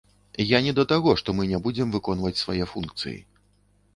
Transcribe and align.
Я 0.51 0.59
не 0.67 0.71
да 0.79 0.85
таго, 0.91 1.13
што 1.21 1.35
мы 1.39 1.43
не 1.51 1.59
будзем 1.67 1.93
выконваць 1.97 2.41
свае 2.43 2.63
функцыі. 2.75 3.17